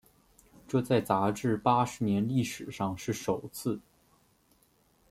[0.67, 3.79] 这在杂志八十年历史上是首次。